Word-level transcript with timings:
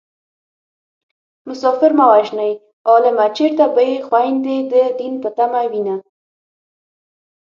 مسافر 1.47 1.91
مه 1.97 2.05
وژنئ 2.11 2.51
عالمه 2.89 3.25
چېرته 3.37 3.63
به 3.73 3.81
يې 3.89 3.95
خويندې 4.07 4.57
د 4.71 4.73
دين 4.99 5.13
په 5.23 5.29
تمه 5.37 5.61
وينه 5.71 5.95